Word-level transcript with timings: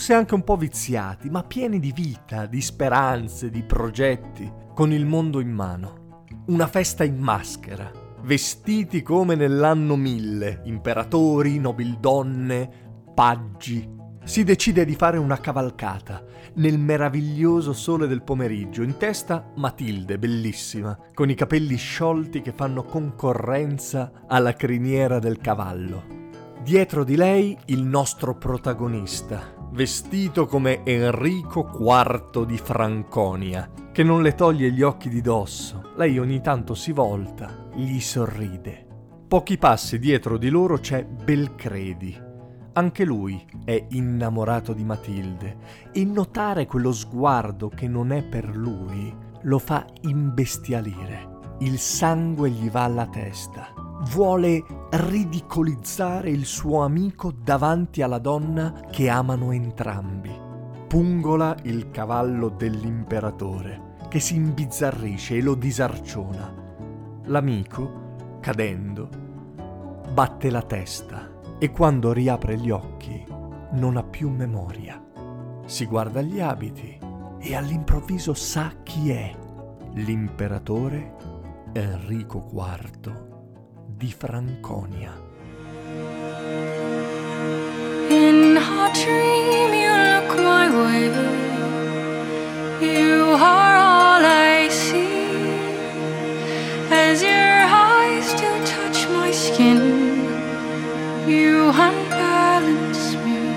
forse 0.00 0.14
anche 0.14 0.32
un 0.32 0.44
po' 0.44 0.56
viziati, 0.56 1.28
ma 1.28 1.42
pieni 1.42 1.78
di 1.78 1.92
vita, 1.92 2.46
di 2.46 2.62
speranze, 2.62 3.50
di 3.50 3.62
progetti, 3.62 4.50
con 4.74 4.94
il 4.94 5.04
mondo 5.04 5.40
in 5.40 5.50
mano. 5.50 6.24
Una 6.46 6.66
festa 6.68 7.04
in 7.04 7.18
maschera, 7.18 7.92
vestiti 8.22 9.02
come 9.02 9.34
nell'anno 9.34 9.96
mille, 9.96 10.62
imperatori, 10.64 11.58
nobildonne, 11.58 12.70
paggi. 13.14 13.86
Si 14.24 14.42
decide 14.42 14.86
di 14.86 14.94
fare 14.94 15.18
una 15.18 15.38
cavalcata 15.38 16.24
nel 16.54 16.78
meraviglioso 16.78 17.74
sole 17.74 18.06
del 18.06 18.22
pomeriggio, 18.22 18.82
in 18.82 18.96
testa 18.96 19.52
Matilde, 19.56 20.18
bellissima, 20.18 20.98
con 21.12 21.28
i 21.28 21.34
capelli 21.34 21.76
sciolti 21.76 22.40
che 22.40 22.52
fanno 22.52 22.84
concorrenza 22.84 24.12
alla 24.26 24.54
criniera 24.54 25.18
del 25.18 25.36
cavallo. 25.40 26.18
Dietro 26.62 27.04
di 27.04 27.16
lei 27.16 27.54
il 27.66 27.82
nostro 27.82 28.34
protagonista, 28.36 29.59
vestito 29.72 30.46
come 30.46 30.84
Enrico 30.84 31.68
IV 31.78 32.44
di 32.44 32.58
Franconia, 32.58 33.70
che 33.92 34.02
non 34.02 34.22
le 34.22 34.34
toglie 34.34 34.70
gli 34.70 34.82
occhi 34.82 35.08
di 35.08 35.20
dosso. 35.20 35.92
Lei 35.96 36.18
ogni 36.18 36.40
tanto 36.40 36.74
si 36.74 36.92
volta, 36.92 37.68
gli 37.74 38.00
sorride. 38.00 38.86
Pochi 39.28 39.58
passi 39.58 39.98
dietro 39.98 40.38
di 40.38 40.48
loro 40.48 40.78
c'è 40.78 41.04
Belcredi. 41.04 42.28
Anche 42.72 43.04
lui 43.04 43.44
è 43.64 43.86
innamorato 43.90 44.72
di 44.72 44.84
Matilde 44.84 45.56
e 45.92 46.04
notare 46.04 46.66
quello 46.66 46.92
sguardo 46.92 47.68
che 47.68 47.88
non 47.88 48.12
è 48.12 48.22
per 48.22 48.54
lui 48.54 49.14
lo 49.42 49.58
fa 49.58 49.86
imbestialire. 50.02 51.38
Il 51.60 51.78
sangue 51.78 52.50
gli 52.50 52.70
va 52.70 52.84
alla 52.84 53.06
testa 53.06 53.89
vuole 54.08 54.64
ridicolizzare 54.90 56.30
il 56.30 56.44
suo 56.46 56.82
amico 56.82 57.32
davanti 57.32 58.02
alla 58.02 58.18
donna 58.18 58.86
che 58.90 59.08
amano 59.08 59.52
entrambi. 59.52 60.48
Pungola 60.88 61.54
il 61.62 61.90
cavallo 61.90 62.48
dell'imperatore, 62.48 63.96
che 64.08 64.18
si 64.18 64.34
imbizzarrisce 64.34 65.36
e 65.36 65.42
lo 65.42 65.54
disarciona. 65.54 66.52
L'amico, 67.24 68.38
cadendo, 68.40 69.08
batte 70.12 70.50
la 70.50 70.62
testa 70.62 71.30
e 71.58 71.70
quando 71.70 72.12
riapre 72.12 72.56
gli 72.56 72.70
occhi 72.70 73.24
non 73.72 73.96
ha 73.96 74.02
più 74.02 74.30
memoria. 74.30 75.00
Si 75.66 75.86
guarda 75.86 76.20
gli 76.22 76.40
abiti 76.40 76.98
e 77.38 77.54
all'improvviso 77.54 78.34
sa 78.34 78.72
chi 78.82 79.10
è. 79.10 79.32
L'imperatore 79.92 81.14
Enrico 81.72 82.48
IV 82.52 83.29
di 84.00 84.14
Franconia. 84.16 85.12
In 88.08 88.56
a 88.56 88.90
dream 88.96 89.72
you 89.76 89.92
look 89.92 90.30
my 90.40 90.66
way. 90.72 91.12
You 92.80 93.36
are 93.36 93.76
all 93.76 94.24
I 94.24 94.68
see. 94.70 95.28
As 96.88 97.20
your 97.20 97.56
eyes 97.68 98.32
do 98.40 98.48
touch 98.64 99.06
my 99.10 99.30
skin, 99.30 99.80
you 101.28 101.68
unbalance 101.68 103.16
me. 103.22 103.52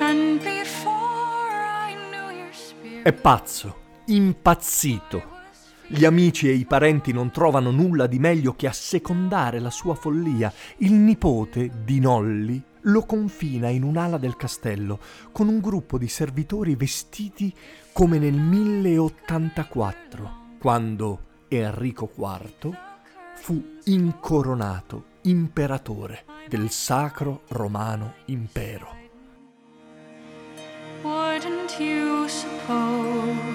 And 0.00 0.40
before 0.40 1.60
I 1.60 1.94
knew 2.08 2.30
your 2.40 2.52
spirit. 2.54 3.04
È 3.04 3.12
pazzo, 3.12 3.76
impazzito. 4.06 5.31
Gli 5.94 6.06
amici 6.06 6.48
e 6.48 6.54
i 6.54 6.64
parenti 6.64 7.12
non 7.12 7.30
trovano 7.30 7.70
nulla 7.70 8.06
di 8.06 8.18
meglio 8.18 8.54
che 8.54 8.66
assecondare 8.66 9.60
la 9.60 9.68
sua 9.68 9.94
follia. 9.94 10.50
Il 10.78 10.94
nipote 10.94 11.70
di 11.84 12.00
Nolli 12.00 12.64
lo 12.84 13.04
confina 13.04 13.68
in 13.68 13.82
un'ala 13.82 14.16
del 14.16 14.36
castello 14.36 14.98
con 15.32 15.48
un 15.48 15.60
gruppo 15.60 15.98
di 15.98 16.08
servitori 16.08 16.76
vestiti 16.76 17.54
come 17.92 18.18
nel 18.18 18.32
1084, 18.32 20.56
quando 20.58 21.18
Enrico 21.48 22.10
IV 22.16 22.74
fu 23.34 23.62
incoronato 23.84 25.04
imperatore 25.24 26.24
del 26.48 26.70
Sacro 26.70 27.42
Romano 27.48 28.14
Impero. 28.26 29.00
Wouldn't 31.02 31.78
you 31.78 32.26
suppose 32.28 33.51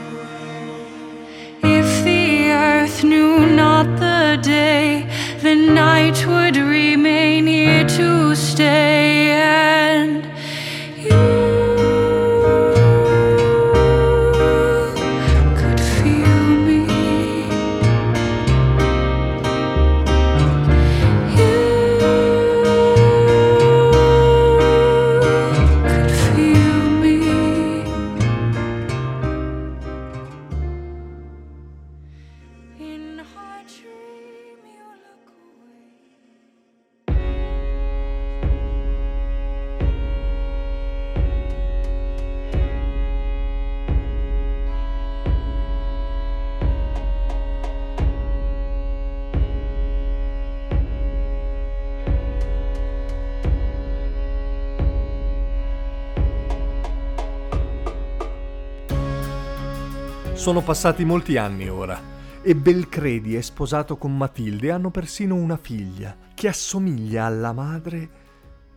Sono 60.33 60.61
passati 60.61 61.03
molti 61.03 61.35
anni 61.35 61.67
ora 61.67 62.16
e 62.47 62.56
Belcredi 62.56 63.35
è 63.35 63.41
sposato 63.41 63.97
con 63.97 64.16
Matilde 64.16 64.68
e 64.68 64.72
hanno 64.72 64.90
persino 64.90 65.35
una 65.35 65.58
figlia 65.58 66.16
che 66.34 66.47
assomiglia 66.47 67.25
alla 67.25 67.52
madre 67.52 68.09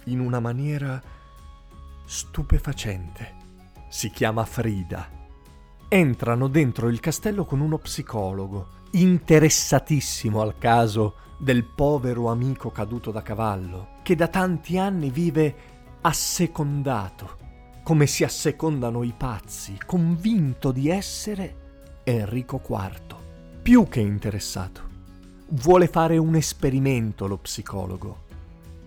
in 0.06 0.18
una 0.18 0.40
maniera 0.40 1.00
stupefacente. 2.04 3.36
Si 3.88 4.10
chiama 4.10 4.44
Frida. 4.44 5.08
Entrano 5.86 6.48
dentro 6.48 6.88
il 6.88 6.98
castello 6.98 7.44
con 7.44 7.60
uno 7.60 7.78
psicologo, 7.78 8.70
interessatissimo 8.90 10.40
al 10.40 10.58
caso 10.58 11.14
del 11.38 11.62
povero 11.62 12.26
amico 12.28 12.72
caduto 12.72 13.12
da 13.12 13.22
cavallo, 13.22 13.98
che 14.02 14.16
da 14.16 14.26
tanti 14.26 14.78
anni 14.78 15.10
vive 15.10 15.54
assecondato, 16.00 17.36
come 17.84 18.08
si 18.08 18.24
assecondano 18.24 19.04
i 19.04 19.14
pazzi, 19.16 19.78
convinto 19.86 20.72
di 20.72 20.88
essere 20.88 22.00
Enrico 22.02 22.60
IV. 22.68 23.20
Più 23.70 23.86
che 23.86 24.00
interessato. 24.00 24.80
Vuole 25.50 25.86
fare 25.86 26.18
un 26.18 26.34
esperimento 26.34 27.28
lo 27.28 27.36
psicologo. 27.36 28.24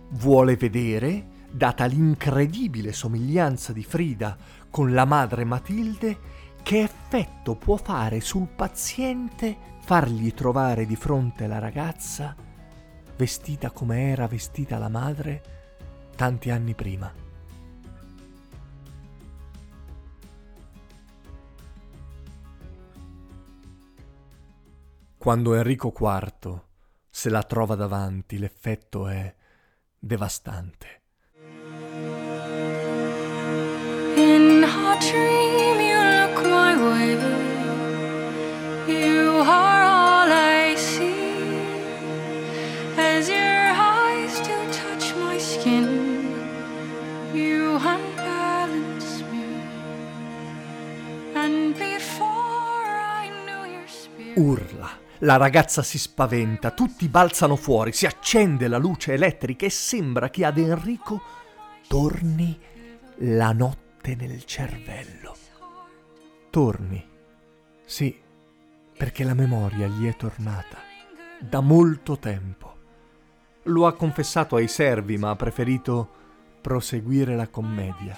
Vuole 0.10 0.58
vedere, 0.58 1.26
data 1.50 1.86
l'incredibile 1.86 2.92
somiglianza 2.92 3.72
di 3.72 3.82
Frida 3.82 4.36
con 4.70 4.92
la 4.92 5.06
madre 5.06 5.46
Matilde, 5.46 6.18
che 6.64 6.82
effetto 6.82 7.56
può 7.56 7.78
fare 7.78 8.20
sul 8.20 8.50
paziente 8.54 9.56
fargli 9.80 10.34
trovare 10.34 10.86
di 10.86 10.98
fronte 10.98 11.48
la 11.48 11.60
ragazza 11.60 12.36
vestita 13.16 13.72
come 13.72 14.10
era 14.10 14.28
vestita 14.28 14.78
la 14.80 14.90
madre 14.90 15.44
tanti 16.14 16.50
anni 16.50 16.74
prima. 16.74 17.23
Quando 25.24 25.56
Enrico 25.56 25.94
IV 25.98 26.60
se 27.10 27.30
la 27.30 27.44
trova 27.44 27.76
davanti, 27.76 28.38
l'effetto 28.38 29.08
è 29.08 29.34
devastante. 29.98 31.02
In 34.18 34.66
a 34.66 34.98
dream 35.00 35.80
you 35.80 36.02
look 36.04 36.44
my 36.44 36.76
way. 36.76 37.16
You 38.86 39.40
are 39.48 39.84
all 39.86 40.30
I 40.30 40.76
see. 40.76 41.08
As 42.98 43.30
your 43.30 43.72
eyes 43.78 44.42
do 44.42 44.58
touch 44.74 45.16
my 45.16 45.40
skin, 45.40 46.36
you 47.32 47.78
unbalance 47.78 49.24
me. 49.32 49.64
And 51.34 51.74
before 51.78 52.84
I 52.86 53.30
knew 53.46 53.64
your 53.72 53.88
spirit. 53.88 54.38
Urla. 54.38 55.03
La 55.24 55.38
ragazza 55.38 55.84
si 55.84 55.98
spaventa, 55.98 56.72
tutti 56.72 57.08
balzano 57.08 57.56
fuori, 57.56 57.94
si 57.94 58.06
accende 58.06 58.68
la 58.68 58.78
luce 58.78 59.14
elettrica 59.14 59.66
e 59.66 59.70
sembra 59.70 60.30
che 60.30 60.44
ad 60.44 60.58
Enrico 60.58 61.22
torni 61.88 62.60
la 63.20 63.54
notte 63.54 64.16
nel 64.16 64.44
cervello. 64.44 65.34
Torni. 66.50 67.02
Sì, 67.86 68.20
perché 68.98 69.24
la 69.24 69.34
memoria 69.34 69.88
gli 69.88 70.10
è 70.10 70.16
tornata. 70.18 70.80
Da 71.40 71.62
molto 71.62 72.18
tempo. 72.18 72.76
Lo 73.64 73.88
ha 73.88 73.94
confessato 73.94 74.58
ai 74.58 74.68
servi, 74.68 75.18
ma 75.18 75.30
ha 75.30 75.36
preferito 75.38 76.10
proseguire 76.60 77.38
la 77.38 77.48
commedia. 77.48 78.18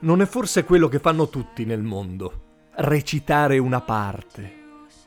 Non 0.00 0.20
è 0.20 0.26
forse 0.26 0.64
quello 0.64 0.88
che 0.88 0.98
fanno 0.98 1.28
tutti 1.28 1.64
nel 1.64 1.82
mondo? 1.82 2.70
Recitare 2.72 3.58
una 3.58 3.80
parte, 3.80 4.59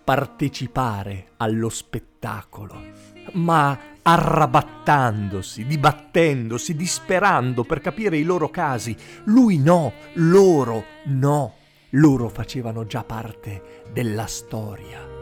partecipare 0.03 1.31
allo 1.37 1.69
spettacolo, 1.69 2.81
ma 3.33 3.77
arrabattandosi, 4.01 5.65
dibattendosi, 5.65 6.75
disperando 6.75 7.63
per 7.63 7.79
capire 7.79 8.17
i 8.17 8.23
loro 8.23 8.49
casi. 8.49 8.95
Lui 9.25 9.57
no, 9.57 9.93
loro 10.15 10.83
no. 11.05 11.55
Loro 11.91 12.27
facevano 12.27 12.85
già 12.85 13.03
parte 13.03 13.83
della 13.91 14.25
storia. 14.25 15.13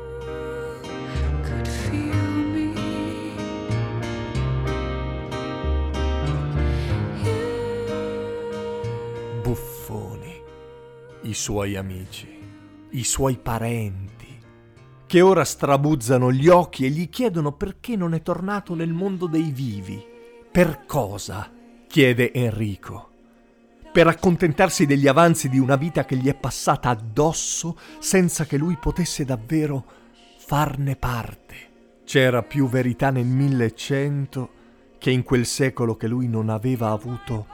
buffoni, 9.51 10.41
i 11.23 11.33
suoi 11.33 11.75
amici, 11.75 12.39
i 12.91 13.03
suoi 13.03 13.37
parenti, 13.37 14.20
che 15.11 15.19
ora 15.19 15.43
strabuzzano 15.43 16.31
gli 16.31 16.47
occhi 16.47 16.85
e 16.85 16.89
gli 16.89 17.09
chiedono 17.09 17.51
perché 17.51 17.97
non 17.97 18.13
è 18.13 18.21
tornato 18.21 18.75
nel 18.75 18.93
mondo 18.93 19.27
dei 19.27 19.51
vivi. 19.51 20.01
Per 20.49 20.85
cosa? 20.85 21.51
chiede 21.85 22.31
Enrico. 22.31 23.09
Per 23.91 24.07
accontentarsi 24.07 24.85
degli 24.85 25.07
avanzi 25.07 25.49
di 25.49 25.59
una 25.59 25.75
vita 25.75 26.05
che 26.05 26.15
gli 26.15 26.29
è 26.29 26.33
passata 26.33 26.87
addosso 26.87 27.77
senza 27.99 28.45
che 28.45 28.55
lui 28.55 28.77
potesse 28.79 29.25
davvero 29.25 29.83
farne 30.37 30.95
parte. 30.95 31.55
C'era 32.05 32.41
più 32.41 32.69
verità 32.69 33.09
nel 33.09 33.25
1100 33.25 34.49
che 34.97 35.11
in 35.11 35.23
quel 35.23 35.45
secolo 35.45 35.97
che 35.97 36.07
lui 36.07 36.29
non 36.29 36.47
aveva 36.47 36.91
avuto 36.91 37.47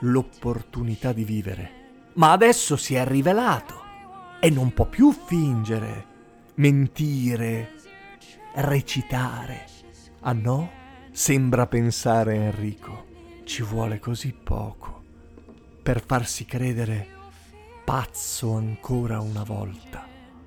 l'opportunità 0.00 1.12
di 1.12 1.22
vivere. 1.22 1.70
Ma 2.14 2.32
adesso 2.32 2.74
si 2.76 2.96
è 2.96 3.06
rivelato 3.06 3.82
e 4.40 4.50
non 4.50 4.74
può 4.74 4.86
più 4.86 5.12
fingere, 5.12 6.12
mentire, 6.56 7.72
recitare. 8.54 9.66
Ah 10.20 10.32
no? 10.32 10.70
Sembra 11.12 11.66
pensare 11.66 12.34
Enrico. 12.34 13.12
Ci 13.44 13.62
vuole 13.62 13.98
così 13.98 14.32
poco 14.32 15.02
per 15.82 16.02
farsi 16.04 16.46
credere 16.46 17.06
pazzo 17.84 18.54
ancora 18.54 19.20
una 19.20 19.42
volta. 19.42 20.06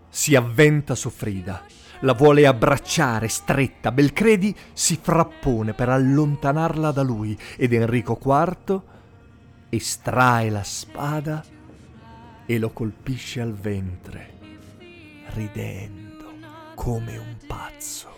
Si 0.09 0.33
avventa 0.35 0.95
su 0.95 1.11
Frida, 1.11 1.63
la 2.01 2.13
vuole 2.13 2.47
abbracciare 2.47 3.27
stretta. 3.27 3.91
Belcredi 3.91 4.55
si 4.73 4.97
frappone 4.99 5.73
per 5.73 5.89
allontanarla 5.89 6.91
da 6.91 7.03
lui 7.03 7.37
ed 7.55 7.73
Enrico 7.73 8.19
IV 8.19 8.81
estrae 9.69 10.49
la 10.49 10.63
spada 10.63 11.43
e 12.45 12.57
lo 12.57 12.71
colpisce 12.71 13.41
al 13.41 13.53
ventre, 13.53 14.36
ridendo 15.33 16.33
come 16.75 17.17
un 17.17 17.37
pazzo 17.47 18.15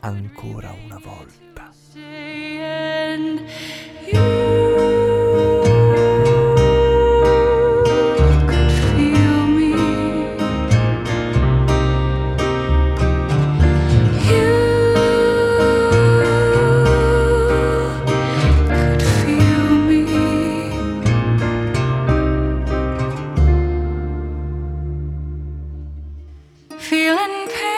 ancora 0.00 0.74
una 0.84 0.98
volta. 1.02 1.72
Feeling 26.88 27.46
pain, 27.48 27.77